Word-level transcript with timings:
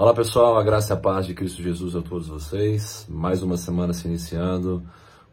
Olá 0.00 0.14
pessoal, 0.14 0.56
a 0.56 0.62
graça 0.62 0.92
e 0.92 0.96
a 0.96 0.96
paz 0.96 1.26
de 1.26 1.34
Cristo 1.34 1.60
Jesus 1.60 1.96
a 1.96 2.00
todos 2.00 2.28
vocês. 2.28 3.04
Mais 3.08 3.42
uma 3.42 3.56
semana 3.56 3.92
se 3.92 4.06
iniciando. 4.06 4.80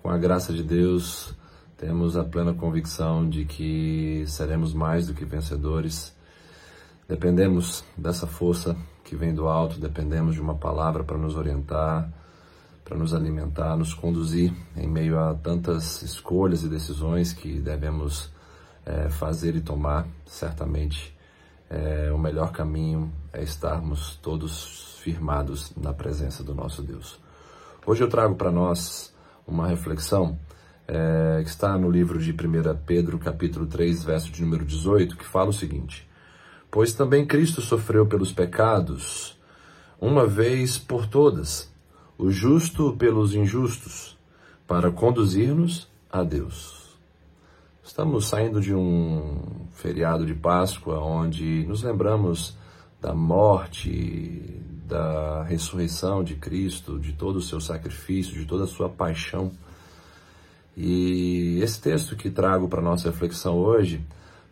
Com 0.00 0.08
a 0.08 0.16
graça 0.16 0.52
de 0.52 0.62
Deus, 0.62 1.34
temos 1.76 2.16
a 2.16 2.22
plena 2.22 2.54
convicção 2.54 3.28
de 3.28 3.44
que 3.44 4.22
seremos 4.28 4.72
mais 4.72 5.08
do 5.08 5.14
que 5.14 5.24
vencedores. 5.24 6.16
Dependemos 7.08 7.82
dessa 7.98 8.24
força 8.24 8.76
que 9.02 9.16
vem 9.16 9.34
do 9.34 9.48
alto, 9.48 9.80
dependemos 9.80 10.36
de 10.36 10.40
uma 10.40 10.54
palavra 10.54 11.02
para 11.02 11.18
nos 11.18 11.36
orientar, 11.36 12.08
para 12.84 12.96
nos 12.96 13.12
alimentar, 13.12 13.76
nos 13.76 13.92
conduzir 13.92 14.54
em 14.76 14.86
meio 14.86 15.18
a 15.18 15.34
tantas 15.34 16.02
escolhas 16.02 16.62
e 16.62 16.68
decisões 16.68 17.32
que 17.32 17.58
devemos 17.58 18.30
é, 18.86 19.08
fazer 19.10 19.56
e 19.56 19.60
tomar. 19.60 20.06
Certamente 20.24 21.12
é, 21.72 22.12
o 22.12 22.18
melhor 22.18 22.52
caminho 22.52 23.10
é 23.32 23.42
estarmos 23.42 24.16
todos 24.16 24.98
firmados 25.02 25.72
na 25.74 25.94
presença 25.94 26.44
do 26.44 26.54
nosso 26.54 26.82
Deus. 26.82 27.18
Hoje 27.86 28.04
eu 28.04 28.08
trago 28.08 28.34
para 28.34 28.50
nós 28.50 29.12
uma 29.46 29.66
reflexão 29.66 30.38
é, 30.86 31.40
que 31.42 31.48
está 31.48 31.78
no 31.78 31.90
livro 31.90 32.18
de 32.18 32.30
1 32.30 32.36
Pedro, 32.84 33.18
capítulo 33.18 33.66
3, 33.66 34.04
verso 34.04 34.30
de 34.30 34.42
número 34.42 34.66
18, 34.66 35.16
que 35.16 35.24
fala 35.24 35.48
o 35.48 35.52
seguinte: 35.52 36.06
Pois 36.70 36.92
também 36.92 37.26
Cristo 37.26 37.62
sofreu 37.62 38.06
pelos 38.06 38.32
pecados, 38.32 39.40
uma 39.98 40.26
vez 40.26 40.76
por 40.76 41.06
todas, 41.06 41.72
o 42.18 42.30
justo 42.30 42.94
pelos 42.98 43.34
injustos, 43.34 44.18
para 44.66 44.90
conduzir-nos 44.90 45.90
a 46.10 46.22
Deus. 46.22 46.81
Estamos 47.84 48.28
saindo 48.28 48.60
de 48.60 48.72
um 48.72 49.66
feriado 49.72 50.24
de 50.24 50.34
Páscoa 50.34 51.00
onde 51.00 51.66
nos 51.66 51.82
lembramos 51.82 52.56
da 53.00 53.12
morte, 53.12 54.60
da 54.86 55.42
ressurreição 55.42 56.22
de 56.22 56.36
Cristo, 56.36 56.98
de 57.00 57.12
todo 57.12 57.36
o 57.36 57.42
seu 57.42 57.60
sacrifício, 57.60 58.34
de 58.34 58.46
toda 58.46 58.64
a 58.64 58.68
sua 58.68 58.88
paixão. 58.88 59.50
E 60.76 61.58
esse 61.60 61.80
texto 61.80 62.14
que 62.14 62.30
trago 62.30 62.68
para 62.68 62.80
nossa 62.80 63.10
reflexão 63.10 63.56
hoje 63.56 64.00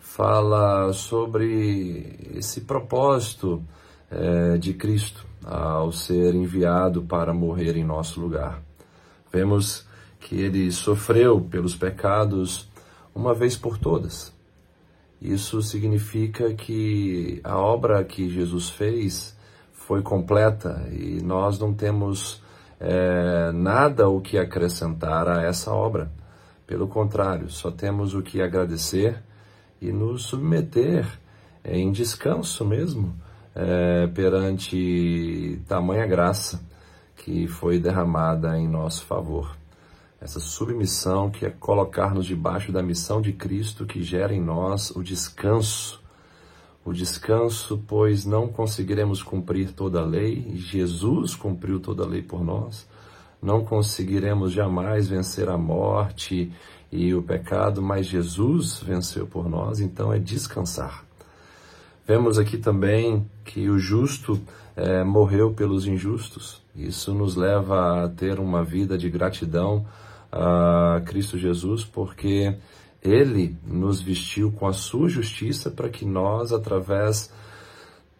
fala 0.00 0.92
sobre 0.92 2.32
esse 2.34 2.62
propósito 2.62 3.62
é, 4.10 4.58
de 4.58 4.74
Cristo 4.74 5.24
ao 5.44 5.92
ser 5.92 6.34
enviado 6.34 7.02
para 7.02 7.32
morrer 7.32 7.76
em 7.76 7.84
nosso 7.84 8.20
lugar. 8.20 8.60
Vemos 9.32 9.86
que 10.18 10.34
ele 10.34 10.70
sofreu 10.72 11.40
pelos 11.40 11.76
pecados 11.76 12.68
uma 13.14 13.34
vez 13.34 13.56
por 13.56 13.78
todas. 13.78 14.32
Isso 15.20 15.60
significa 15.60 16.54
que 16.54 17.40
a 17.44 17.58
obra 17.58 18.02
que 18.02 18.30
Jesus 18.30 18.70
fez 18.70 19.36
foi 19.72 20.02
completa 20.02 20.88
e 20.90 21.20
nós 21.22 21.58
não 21.58 21.74
temos 21.74 22.42
é, 22.78 23.52
nada 23.52 24.08
o 24.08 24.20
que 24.20 24.38
acrescentar 24.38 25.28
a 25.28 25.42
essa 25.42 25.72
obra. 25.72 26.10
Pelo 26.66 26.88
contrário, 26.88 27.50
só 27.50 27.70
temos 27.70 28.14
o 28.14 28.22
que 28.22 28.40
agradecer 28.40 29.22
e 29.80 29.92
nos 29.92 30.22
submeter 30.22 31.06
em 31.64 31.92
descanso 31.92 32.64
mesmo 32.64 33.14
é, 33.54 34.06
perante 34.06 35.60
tamanha 35.68 36.06
graça 36.06 36.62
que 37.16 37.46
foi 37.46 37.78
derramada 37.78 38.56
em 38.56 38.66
nosso 38.66 39.04
favor 39.04 39.59
essa 40.20 40.38
submissão 40.38 41.30
que 41.30 41.46
é 41.46 41.50
colocar-nos 41.50 42.26
debaixo 42.26 42.70
da 42.70 42.82
missão 42.82 43.22
de 43.22 43.32
Cristo 43.32 43.86
que 43.86 44.02
gera 44.02 44.34
em 44.34 44.40
nós 44.40 44.90
o 44.90 45.02
descanso. 45.02 46.00
O 46.84 46.92
descanso, 46.92 47.82
pois 47.86 48.26
não 48.26 48.48
conseguiremos 48.48 49.22
cumprir 49.22 49.72
toda 49.72 50.00
a 50.00 50.04
lei, 50.04 50.52
Jesus 50.54 51.34
cumpriu 51.34 51.80
toda 51.80 52.04
a 52.04 52.06
lei 52.06 52.22
por 52.22 52.44
nós. 52.44 52.86
Não 53.40 53.64
conseguiremos 53.64 54.52
jamais 54.52 55.08
vencer 55.08 55.48
a 55.48 55.56
morte 55.56 56.52
e 56.92 57.14
o 57.14 57.22
pecado, 57.22 57.80
mas 57.80 58.06
Jesus 58.06 58.80
venceu 58.80 59.26
por 59.26 59.48
nós, 59.48 59.80
então 59.80 60.12
é 60.12 60.18
descansar. 60.18 61.04
Vemos 62.06 62.38
aqui 62.38 62.58
também 62.58 63.24
que 63.44 63.70
o 63.70 63.78
justo 63.78 64.40
é, 64.76 65.04
morreu 65.04 65.52
pelos 65.52 65.86
injustos. 65.86 66.60
Isso 66.74 67.14
nos 67.14 67.36
leva 67.36 68.04
a 68.04 68.08
ter 68.08 68.38
uma 68.38 68.64
vida 68.64 68.98
de 68.98 69.08
gratidão 69.08 69.86
a 70.32 71.00
Cristo 71.04 71.38
Jesus, 71.38 71.84
porque 71.84 72.56
ele 73.02 73.56
nos 73.66 74.00
vestiu 74.00 74.52
com 74.52 74.66
a 74.66 74.72
sua 74.72 75.08
justiça 75.08 75.70
para 75.70 75.88
que 75.88 76.04
nós, 76.04 76.52
através 76.52 77.32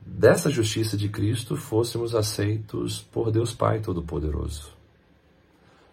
dessa 0.00 0.50
justiça 0.50 0.96
de 0.96 1.08
Cristo, 1.08 1.56
fôssemos 1.56 2.14
aceitos 2.14 3.00
por 3.00 3.30
Deus 3.30 3.52
Pai 3.52 3.80
Todo-Poderoso. 3.80 4.76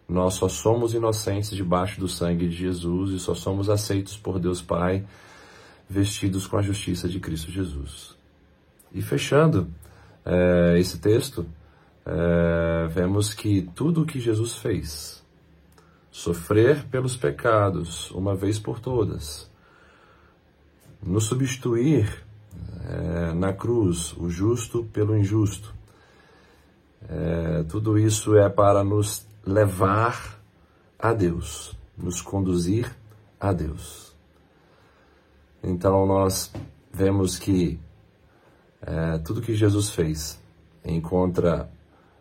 Nós 0.07 0.35
só 0.35 0.49
somos 0.49 0.93
inocentes 0.93 1.51
debaixo 1.51 1.99
do 1.99 2.07
sangue 2.07 2.47
de 2.47 2.55
Jesus 2.55 3.11
e 3.11 3.19
só 3.19 3.33
somos 3.33 3.69
aceitos 3.69 4.17
por 4.17 4.37
Deus 4.39 4.61
Pai 4.61 5.05
vestidos 5.89 6.45
com 6.45 6.57
a 6.57 6.61
justiça 6.61 7.07
de 7.07 7.19
Cristo 7.19 7.51
Jesus. 7.51 8.15
E 8.93 9.01
fechando 9.01 9.67
é, 10.25 10.77
esse 10.77 10.99
texto, 10.99 11.45
é, 12.05 12.87
vemos 12.87 13.33
que 13.33 13.63
tudo 13.73 14.01
o 14.01 14.05
que 14.05 14.19
Jesus 14.19 14.55
fez, 14.55 15.22
sofrer 16.13 16.85
pelos 16.89 17.17
pecados 17.17 18.11
uma 18.11 18.35
vez 18.35 18.59
por 18.59 18.79
todas, 18.79 19.49
nos 21.01 21.23
substituir 21.23 22.23
é, 22.87 23.33
na 23.33 23.51
cruz 23.51 24.13
o 24.15 24.29
justo 24.29 24.85
pelo 24.93 25.17
injusto. 25.17 25.73
É, 27.09 27.63
tudo 27.63 27.97
isso 27.97 28.37
é 28.37 28.47
para 28.47 28.83
nos 28.83 29.25
levar 29.43 30.39
a 30.99 31.11
Deus, 31.13 31.75
nos 31.97 32.21
conduzir 32.21 32.95
a 33.39 33.51
Deus. 33.51 34.15
Então 35.63 36.05
nós 36.05 36.53
vemos 36.93 37.39
que 37.39 37.79
é, 38.83 39.17
tudo 39.17 39.41
que 39.41 39.55
Jesus 39.55 39.89
fez 39.89 40.39
encontra 40.85 41.67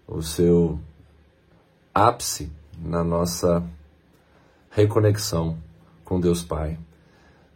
o 0.09 0.23
seu 0.23 0.81
ápice 1.95 2.51
na 2.79 3.05
nossa 3.05 3.63
reconexão 4.75 5.59
com 6.03 6.19
Deus 6.19 6.43
Pai, 6.43 6.79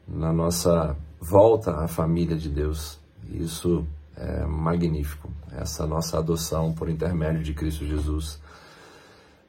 na 0.06 0.34
nossa 0.34 0.94
volta 1.18 1.74
à 1.76 1.88
família 1.88 2.36
de 2.36 2.50
Deus. 2.50 3.00
Isso 3.30 3.86
é 4.14 4.44
magnífico, 4.44 5.30
essa 5.50 5.86
nossa 5.86 6.18
adoção 6.18 6.74
por 6.74 6.90
intermédio 6.90 7.42
de 7.42 7.54
Cristo 7.54 7.86
Jesus, 7.86 8.38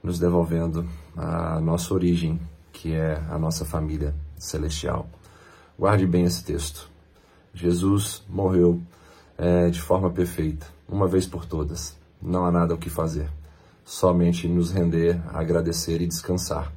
nos 0.02 0.18
devolvendo 0.18 0.88
a 1.16 1.60
nossa 1.60 1.94
origem, 1.94 2.40
que 2.72 2.94
é 2.94 3.22
a 3.30 3.38
nossa 3.38 3.66
família 3.66 4.16
celestial. 4.38 5.10
Guarde 5.78 6.08
bem 6.08 6.24
esse 6.24 6.46
texto. 6.46 6.90
Jesus 7.54 8.24
morreu 8.30 8.82
é, 9.38 9.70
de 9.70 9.82
forma 9.82 10.10
perfeita, 10.10 10.66
uma 10.88 11.06
vez 11.06 11.26
por 11.26 11.46
todas. 11.46 11.98
Não 12.22 12.46
há 12.46 12.52
nada 12.52 12.74
o 12.74 12.78
que 12.78 12.90
fazer, 12.90 13.30
somente 13.84 14.48
nos 14.48 14.72
render, 14.72 15.22
agradecer 15.34 16.02
e 16.02 16.08
descansar 16.08 16.77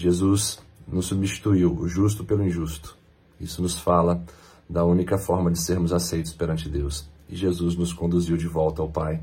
Jesus 0.00 0.58
nos 0.88 1.06
substituiu, 1.06 1.74
o 1.78 1.86
justo 1.86 2.24
pelo 2.24 2.42
injusto. 2.42 2.96
Isso 3.38 3.60
nos 3.60 3.78
fala 3.78 4.24
da 4.66 4.82
única 4.82 5.18
forma 5.18 5.50
de 5.50 5.60
sermos 5.60 5.92
aceitos 5.92 6.32
perante 6.32 6.70
Deus. 6.70 7.06
E 7.28 7.36
Jesus 7.36 7.76
nos 7.76 7.92
conduziu 7.92 8.34
de 8.38 8.46
volta 8.46 8.80
ao 8.80 8.88
Pai. 8.88 9.20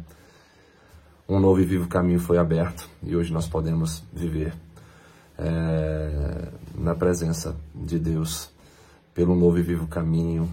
Um 1.27 1.39
novo 1.39 1.59
e 1.59 1.65
vivo 1.65 1.87
caminho 1.87 2.19
foi 2.19 2.37
aberto 2.37 2.87
e 3.01 3.15
hoje 3.15 3.33
nós 3.33 3.47
podemos 3.47 4.03
viver 4.13 4.53
é, 5.35 6.47
na 6.75 6.93
presença 6.93 7.55
de 7.73 7.97
Deus 7.97 8.49
pelo 9.15 9.35
novo 9.35 9.57
e 9.57 9.63
vivo 9.63 9.87
caminho, 9.87 10.47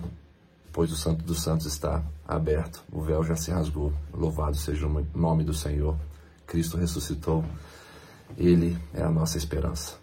pois 0.73 0.91
o 0.91 0.97
Santo 0.97 1.23
dos 1.23 1.43
Santos 1.43 1.67
está 1.67 2.03
aberto, 2.27 2.83
o 2.91 3.03
véu 3.03 3.23
já 3.23 3.37
se 3.37 3.51
rasgou. 3.51 3.93
Louvado 4.13 4.57
seja 4.57 4.87
o 4.87 5.07
nome 5.15 5.45
do 5.45 5.53
Senhor. 5.53 5.97
Cristo 6.47 6.79
ressuscitou, 6.79 7.45
Ele 8.39 8.77
é 8.95 9.03
a 9.03 9.11
nossa 9.11 9.37
esperança. 9.37 10.03